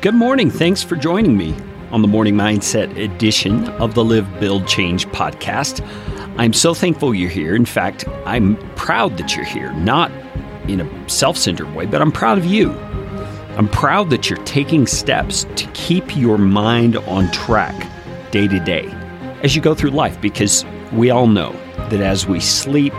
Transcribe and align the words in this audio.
Good 0.00 0.14
morning. 0.14 0.50
Thanks 0.50 0.82
for 0.82 0.96
joining 0.96 1.36
me 1.36 1.54
on 1.90 2.00
the 2.00 2.08
Morning 2.08 2.34
Mindset 2.34 2.96
edition 2.96 3.68
of 3.72 3.92
the 3.92 4.02
Live, 4.02 4.40
Build, 4.40 4.66
Change 4.66 5.06
podcast. 5.08 5.86
I'm 6.38 6.54
so 6.54 6.72
thankful 6.72 7.14
you're 7.14 7.28
here. 7.28 7.54
In 7.54 7.66
fact, 7.66 8.08
I'm 8.24 8.56
proud 8.76 9.18
that 9.18 9.36
you're 9.36 9.44
here, 9.44 9.70
not 9.74 10.10
in 10.66 10.80
a 10.80 11.08
self 11.10 11.36
centered 11.36 11.74
way, 11.74 11.84
but 11.84 12.00
I'm 12.00 12.12
proud 12.12 12.38
of 12.38 12.46
you. 12.46 12.70
I'm 13.58 13.68
proud 13.68 14.08
that 14.08 14.30
you're 14.30 14.42
taking 14.44 14.86
steps 14.86 15.44
to 15.56 15.66
keep 15.74 16.16
your 16.16 16.38
mind 16.38 16.96
on 16.96 17.30
track 17.30 17.76
day 18.30 18.48
to 18.48 18.58
day 18.58 18.86
as 19.42 19.54
you 19.54 19.60
go 19.60 19.74
through 19.74 19.90
life 19.90 20.18
because 20.18 20.64
we 20.94 21.10
all 21.10 21.26
know 21.26 21.52
that 21.90 22.00
as 22.00 22.26
we 22.26 22.40
sleep 22.40 22.94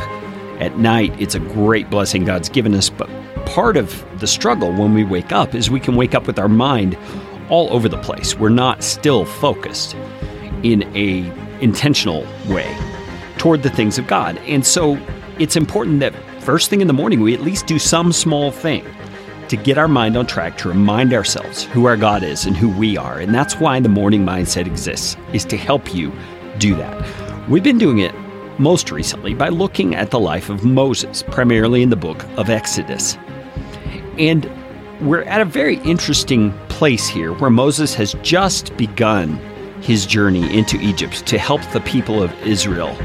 at 0.62 0.78
night, 0.78 1.20
it's 1.20 1.34
a 1.34 1.40
great 1.40 1.90
blessing 1.90 2.26
God's 2.26 2.48
given 2.48 2.76
us, 2.76 2.92
but 2.92 3.10
part 3.52 3.76
of 3.76 4.06
the 4.22 4.28
struggle 4.28 4.72
when 4.72 4.94
we 4.94 5.04
wake 5.04 5.34
up 5.34 5.54
is 5.54 5.70
we 5.70 5.80
can 5.80 5.98
wake 5.98 6.16
up 6.16 6.26
with 6.26 6.40
our 6.40 6.48
mind 6.48 6.98
all 7.50 7.70
over 7.74 7.90
the 7.90 7.98
place. 7.98 8.34
We're 8.34 8.48
not 8.48 8.82
still 8.82 9.26
focused 9.26 9.94
in 10.64 10.84
a 10.96 11.30
intentional 11.60 12.26
way 12.48 12.74
toward 13.38 13.62
the 13.62 13.70
things 13.70 13.98
of 13.98 14.08
God. 14.08 14.38
And 14.48 14.66
so 14.66 14.98
it's 15.38 15.58
important 15.58 16.00
that 16.00 16.14
first 16.42 16.70
thing 16.70 16.80
in 16.80 16.88
the 16.88 16.94
morning 16.94 17.20
we 17.20 17.34
at 17.34 17.42
least 17.42 17.68
do 17.68 17.78
some 17.78 18.14
small 18.14 18.52
thing 18.52 18.86
to 19.50 19.58
get 19.58 19.78
our 19.78 19.90
mind 19.90 20.16
on 20.16 20.26
track 20.28 20.58
to 20.60 20.70
remind 20.70 21.14
ourselves 21.14 21.66
who 21.66 21.88
our 21.88 21.98
God 21.98 22.24
is 22.24 22.46
and 22.46 22.56
who 22.56 22.70
we 22.70 22.96
are. 22.96 23.20
And 23.20 23.36
that's 23.36 23.60
why 23.60 23.82
the 23.82 23.90
morning 23.90 24.26
mindset 24.26 24.66
exists 24.66 25.18
is 25.34 25.44
to 25.46 25.58
help 25.58 25.94
you 25.94 26.14
do 26.58 26.74
that. 26.76 27.50
We've 27.50 27.64
been 27.64 27.78
doing 27.78 28.00
it 28.00 28.16
most 28.60 28.92
recently 28.92 29.34
by 29.34 29.50
looking 29.50 29.94
at 29.94 30.10
the 30.10 30.22
life 30.22 30.50
of 30.50 30.64
Moses, 30.64 31.22
primarily 31.22 31.82
in 31.82 31.90
the 31.90 31.98
book 31.98 32.24
of 32.38 32.50
Exodus. 32.50 33.18
And 34.18 34.50
we're 35.02 35.24
at 35.24 35.42
a 35.42 35.46
very 35.46 35.78
interesting 35.78 36.52
place 36.70 37.08
here 37.08 37.34
where 37.34 37.50
Moses 37.50 37.94
has 37.96 38.14
just 38.22 38.76
begun 38.78 39.40
his 39.82 40.06
journey 40.06 40.56
into 40.56 40.80
Egypt 40.80 41.26
to 41.26 41.40
help 41.40 41.62
the 41.72 41.82
people 41.82 42.22
of 42.22 42.32
Israel 42.46 42.96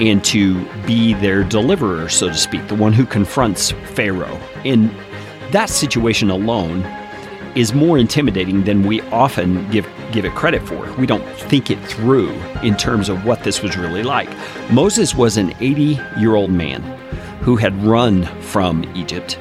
and 0.00 0.24
to 0.24 0.64
be 0.86 1.14
their 1.14 1.44
deliverer, 1.44 2.08
so 2.08 2.28
to 2.28 2.34
speak, 2.34 2.66
the 2.66 2.74
one 2.74 2.92
who 2.92 3.06
confronts 3.06 3.70
Pharaoh. 3.94 4.40
And 4.64 4.90
that 5.52 5.70
situation 5.70 6.30
alone 6.30 6.82
is 7.54 7.72
more 7.72 7.98
intimidating 7.98 8.64
than 8.64 8.82
we 8.82 9.00
often 9.02 9.70
give 9.70 9.88
give 10.10 10.24
it 10.24 10.34
credit 10.34 10.62
for. 10.66 10.92
We 10.94 11.06
don't 11.06 11.24
think 11.38 11.70
it 11.70 11.78
through 11.84 12.30
in 12.62 12.76
terms 12.76 13.08
of 13.08 13.24
what 13.24 13.42
this 13.42 13.62
was 13.62 13.76
really 13.76 14.02
like. 14.02 14.28
Moses 14.70 15.14
was 15.14 15.36
an 15.36 15.50
80-year-old 15.54 16.50
man 16.50 16.82
who 17.40 17.56
had 17.56 17.80
run 17.82 18.24
from 18.40 18.84
Egypt 18.96 19.38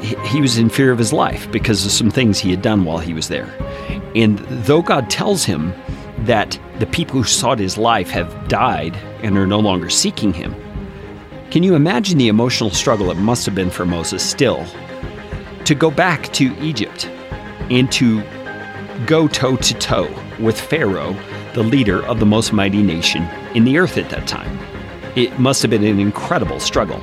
he, 0.00 0.16
he 0.28 0.40
was 0.40 0.58
in 0.58 0.68
fear 0.68 0.92
of 0.92 0.98
his 0.98 1.12
life 1.12 1.50
because 1.50 1.84
of 1.84 1.92
some 1.92 2.10
things 2.10 2.38
he 2.38 2.50
had 2.50 2.62
done 2.62 2.84
while 2.84 2.98
he 2.98 3.14
was 3.14 3.28
there. 3.28 3.54
And 4.14 4.38
though 4.38 4.82
God 4.82 5.10
tells 5.10 5.44
him 5.44 5.72
that 6.20 6.58
the 6.78 6.86
people 6.86 7.16
who 7.16 7.24
sought 7.24 7.58
his 7.58 7.76
life 7.76 8.10
have 8.10 8.48
died 8.48 8.96
and 9.22 9.36
are 9.36 9.46
no 9.46 9.60
longer 9.60 9.90
seeking 9.90 10.32
him, 10.32 10.54
can 11.50 11.62
you 11.62 11.74
imagine 11.74 12.18
the 12.18 12.28
emotional 12.28 12.70
struggle 12.70 13.10
it 13.10 13.16
must 13.16 13.46
have 13.46 13.54
been 13.54 13.70
for 13.70 13.86
Moses 13.86 14.22
still 14.22 14.64
to 15.64 15.74
go 15.74 15.90
back 15.90 16.32
to 16.34 16.56
Egypt 16.60 17.06
and 17.70 17.90
to 17.92 18.22
go 19.06 19.28
toe 19.28 19.56
to 19.56 19.74
toe 19.74 20.08
with 20.40 20.60
Pharaoh, 20.60 21.16
the 21.54 21.62
leader 21.62 22.04
of 22.06 22.20
the 22.20 22.26
most 22.26 22.52
mighty 22.52 22.82
nation 22.82 23.22
in 23.54 23.64
the 23.64 23.78
earth 23.78 23.96
at 23.96 24.10
that 24.10 24.26
time? 24.26 24.58
It 25.14 25.38
must 25.38 25.62
have 25.62 25.70
been 25.70 25.84
an 25.84 26.00
incredible 26.00 26.60
struggle. 26.60 27.02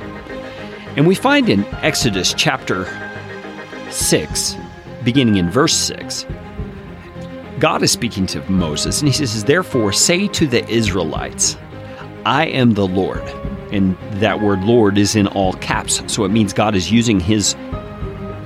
And 0.96 1.06
we 1.06 1.14
find 1.16 1.48
in 1.48 1.64
Exodus 1.82 2.32
chapter 2.34 2.86
6, 3.90 4.56
beginning 5.02 5.36
in 5.36 5.50
verse 5.50 5.74
6, 5.74 6.24
God 7.58 7.82
is 7.82 7.90
speaking 7.90 8.26
to 8.26 8.48
Moses, 8.50 9.00
and 9.00 9.08
he 9.08 9.14
says, 9.14 9.42
Therefore, 9.42 9.92
say 9.92 10.28
to 10.28 10.46
the 10.46 10.68
Israelites, 10.68 11.56
I 12.24 12.46
am 12.46 12.74
the 12.74 12.86
Lord. 12.86 13.22
And 13.72 13.96
that 14.20 14.40
word 14.40 14.62
Lord 14.62 14.96
is 14.96 15.16
in 15.16 15.26
all 15.26 15.54
caps. 15.54 16.00
So 16.12 16.24
it 16.24 16.30
means 16.30 16.52
God 16.52 16.76
is 16.76 16.92
using 16.92 17.18
his 17.18 17.56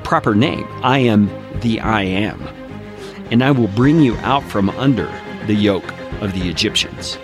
proper 0.03 0.35
name. 0.35 0.67
I 0.83 1.01
am 1.01 1.27
the 1.61 1.81
I 1.81 2.03
am. 2.03 2.41
And 3.31 3.45
I 3.45 3.51
will 3.51 3.69
bring 3.69 4.01
you 4.01 4.17
out 4.19 4.43
from 4.43 4.71
under 4.71 5.07
the 5.47 5.55
yoke 5.55 5.93
of 6.23 6.33
the 6.33 6.49
Egyptians. 6.49 7.19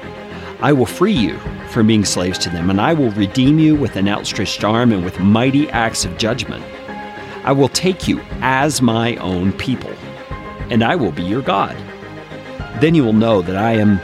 I 0.61 0.73
will 0.73 0.87
free 0.87 1.13
you 1.13 1.39
from 1.75 1.89
being 1.89 2.05
slaves 2.05 2.39
to 2.39 2.49
them, 2.49 2.71
and 2.71 2.81
I 2.81 2.95
will 2.95 3.11
redeem 3.11 3.59
you 3.59 3.75
with 3.75 3.97
an 3.97 4.09
outstretched 4.09 4.63
arm 4.63 4.93
and 4.93 5.05
with 5.05 5.19
mighty 5.19 5.69
acts 5.71 6.05
of 6.05 6.17
judgment. 6.17 6.65
I 7.45 7.51
will 7.51 7.69
take 7.69 8.07
you 8.07 8.21
as 8.41 8.81
my 8.81 9.17
own 9.17 9.53
people, 9.53 9.93
and 10.71 10.85
I 10.85 10.95
will 10.95 11.11
be 11.11 11.25
your 11.25 11.43
God. 11.43 11.77
Then 12.81 12.95
you 12.95 13.05
will 13.05 13.13
know 13.13 13.43
that 13.43 13.57
I 13.57 13.73
am 13.73 14.01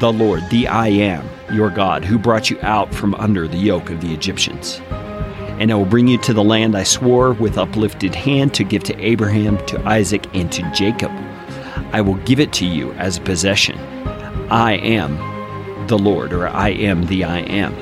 the 0.00 0.10
Lord, 0.10 0.48
the 0.48 0.66
I 0.66 0.88
am, 0.88 1.28
your 1.52 1.68
God, 1.68 2.06
who 2.06 2.18
brought 2.18 2.48
you 2.48 2.58
out 2.62 2.94
from 2.94 3.14
under 3.16 3.46
the 3.46 3.58
yoke 3.58 3.90
of 3.90 4.00
the 4.00 4.14
Egyptians. 4.14 4.80
And 4.88 5.70
I 5.70 5.74
will 5.74 5.84
bring 5.84 6.08
you 6.08 6.16
to 6.18 6.32
the 6.32 6.42
land 6.42 6.74
I 6.74 6.84
swore 6.84 7.34
with 7.34 7.58
uplifted 7.58 8.14
hand 8.14 8.54
to 8.54 8.64
give 8.64 8.82
to 8.84 8.98
Abraham, 8.98 9.58
to 9.66 9.78
Isaac, 9.86 10.26
and 10.34 10.50
to 10.52 10.62
Jacob. 10.72 11.12
I 11.92 12.00
will 12.00 12.14
give 12.14 12.40
it 12.40 12.54
to 12.54 12.64
you 12.64 12.92
as 12.94 13.18
a 13.18 13.20
possession. 13.20 13.78
I 14.50 14.78
am 14.78 15.29
the 15.90 15.98
Lord, 15.98 16.32
or 16.32 16.48
I 16.48 16.70
am 16.70 17.04
the 17.06 17.24
I 17.24 17.40
am. 17.40 17.74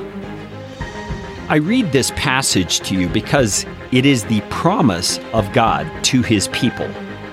I 1.48 1.56
read 1.56 1.92
this 1.92 2.10
passage 2.16 2.80
to 2.80 2.94
you 2.94 3.08
because 3.08 3.64
it 3.92 4.04
is 4.04 4.24
the 4.24 4.40
promise 4.48 5.18
of 5.32 5.52
God 5.52 5.90
to 6.04 6.22
his 6.22 6.48
people 6.48 6.86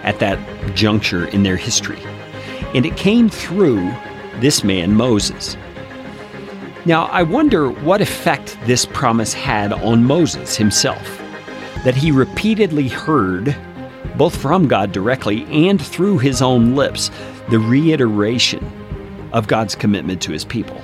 at 0.04 0.20
that 0.20 0.38
juncture 0.76 1.28
in 1.28 1.44
their 1.44 1.56
history. 1.56 2.02
And 2.76 2.86
it 2.86 2.98
came 2.98 3.30
through 3.30 3.90
this 4.42 4.64
man, 4.64 4.94
Moses. 4.94 5.58
Now, 6.86 7.06
I 7.06 7.24
wonder 7.24 7.70
what 7.70 8.02
effect 8.02 8.58
this 8.66 8.86
promise 8.86 9.34
had 9.34 9.72
on 9.72 10.04
Moses 10.04 10.58
himself. 10.58 11.22
That 11.86 11.96
he 11.96 12.12
repeatedly 12.12 12.90
heard, 12.90 13.56
both 14.18 14.36
from 14.36 14.68
God 14.68 14.92
directly 14.92 15.46
and 15.46 15.82
through 15.82 16.18
his 16.18 16.42
own 16.42 16.76
lips, 16.76 17.12
the 17.50 17.60
reiteration 17.60 18.85
of 19.36 19.48
God's 19.48 19.76
commitment 19.76 20.22
to 20.22 20.32
his 20.32 20.46
people. 20.46 20.82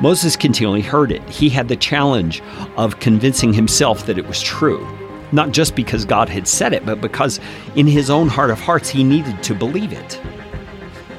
Moses 0.00 0.36
continually 0.36 0.80
heard 0.80 1.10
it. 1.10 1.28
He 1.28 1.48
had 1.48 1.66
the 1.66 1.76
challenge 1.76 2.40
of 2.76 3.00
convincing 3.00 3.52
himself 3.52 4.06
that 4.06 4.16
it 4.16 4.28
was 4.28 4.40
true, 4.40 4.86
not 5.32 5.50
just 5.50 5.74
because 5.74 6.04
God 6.04 6.28
had 6.28 6.46
said 6.46 6.72
it, 6.72 6.86
but 6.86 7.00
because 7.00 7.40
in 7.74 7.86
his 7.86 8.10
own 8.10 8.28
heart 8.28 8.50
of 8.50 8.60
hearts 8.60 8.88
he 8.88 9.02
needed 9.02 9.42
to 9.42 9.54
believe 9.54 9.92
it. 9.92 10.20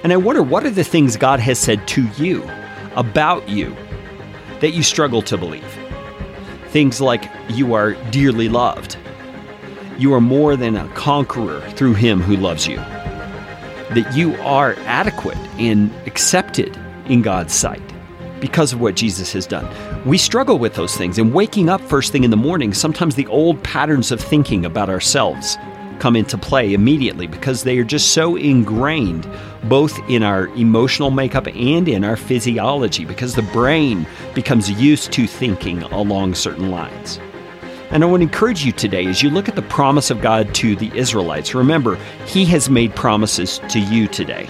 And 0.03 0.13
I 0.13 0.17
wonder 0.17 0.41
what 0.41 0.65
are 0.65 0.69
the 0.71 0.83
things 0.83 1.17
God 1.17 1.41
has 1.41 1.59
said 1.59 1.85
to 1.89 2.07
you, 2.17 2.49
about 2.95 3.49
you, 3.49 3.75
that 4.61 4.71
you 4.71 4.83
struggle 4.83 5.21
to 5.23 5.37
believe? 5.37 5.77
Things 6.69 7.01
like 7.01 7.29
you 7.49 7.73
are 7.73 7.93
dearly 8.11 8.47
loved, 8.47 8.95
you 9.97 10.13
are 10.13 10.21
more 10.21 10.55
than 10.55 10.77
a 10.77 10.87
conqueror 10.89 11.59
through 11.71 11.95
him 11.95 12.21
who 12.21 12.37
loves 12.37 12.65
you 12.65 12.79
that 13.91 14.15
you 14.15 14.35
are 14.41 14.75
adequate 14.85 15.37
and 15.57 15.91
accepted 16.05 16.77
in 17.07 17.21
God's 17.21 17.53
sight 17.53 17.81
because 18.39 18.73
of 18.73 18.81
what 18.81 18.95
Jesus 18.95 19.33
has 19.33 19.47
done. 19.47 19.67
We 20.05 20.17
struggle 20.17 20.59
with 20.59 20.75
those 20.75 20.95
things, 20.95 21.17
and 21.17 21.33
waking 21.33 21.69
up 21.69 21.81
first 21.81 22.11
thing 22.11 22.23
in 22.23 22.31
the 22.31 22.37
morning, 22.37 22.73
sometimes 22.73 23.15
the 23.15 23.27
old 23.27 23.63
patterns 23.63 24.11
of 24.11 24.21
thinking 24.21 24.65
about 24.65 24.89
ourselves 24.89 25.57
come 25.99 26.15
into 26.15 26.37
play 26.37 26.73
immediately 26.73 27.25
because 27.27 27.63
they 27.63 27.77
are 27.79 27.83
just 27.83 28.13
so 28.13 28.35
ingrained 28.35 29.27
both 29.63 29.97
in 30.09 30.21
our 30.21 30.47
emotional 30.49 31.09
makeup 31.09 31.47
and 31.47 31.87
in 31.87 32.03
our 32.03 32.15
physiology 32.15 33.03
because 33.03 33.33
the 33.35 33.41
brain 33.41 34.05
becomes 34.35 34.69
used 34.69 35.11
to 35.11 35.25
thinking 35.25 35.81
along 35.83 36.35
certain 36.35 36.69
lines. 36.69 37.19
And 37.89 38.03
I 38.03 38.07
want 38.07 38.19
to 38.19 38.25
encourage 38.25 38.65
you 38.65 38.73
today 38.73 39.05
as 39.05 39.23
you 39.23 39.29
look 39.29 39.47
at 39.47 39.55
the 39.55 39.61
promise 39.61 40.11
of 40.11 40.21
God 40.21 40.53
to 40.55 40.75
the 40.75 40.91
Israelites, 40.97 41.55
remember, 41.55 41.95
He 42.25 42.43
has 42.45 42.69
made 42.69 42.93
promises 42.95 43.59
to 43.69 43.79
you 43.79 44.07
today. 44.07 44.49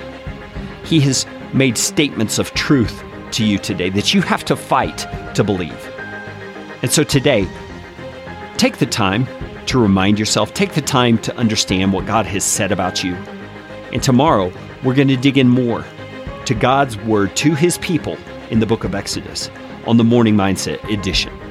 He 0.84 1.00
has 1.02 1.26
made 1.54 1.78
statements 1.78 2.40
of 2.40 2.52
truth 2.56 3.04
to 3.32 3.46
you 3.46 3.60
today 3.60 3.90
that 3.92 4.14
you 4.14 4.22
have 4.22 4.44
to 4.46 4.56
fight 4.56 5.06
to 5.36 5.44
believe. 5.44 5.94
And 6.82 6.92
so 6.92 7.04
today, 7.04 7.48
take 8.58 8.78
the 8.78 8.88
time 8.88 9.28
to 9.68 9.80
remind 9.80 10.18
yourself, 10.18 10.54
take 10.54 10.74
the 10.74 10.82
time 10.82 11.20
to 11.20 11.36
understand 11.36 11.94
what 11.94 12.08
God 12.08 12.26
has 12.26 12.44
said 12.44 12.72
about 12.72 13.04
you. 13.04 13.14
And 13.94 14.02
tomorrow, 14.02 14.52
we're 14.84 14.96
going 14.96 15.10
to 15.10 15.18
dig 15.18 15.38
in 15.38 15.48
more 15.48 15.86
to 16.46 16.56
God's 16.56 16.98
word 16.98 17.36
to 17.38 17.54
His 17.54 17.78
people 17.78 18.18
in 18.50 18.62
the 18.62 18.66
book 18.66 18.84
of 18.84 18.96
Exodus 18.96 19.52
on 19.86 19.98
the 19.98 20.04
Morning 20.04 20.36
Mindset 20.36 20.84
edition. 20.92 21.47